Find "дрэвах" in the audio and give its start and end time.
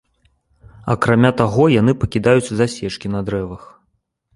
3.31-3.73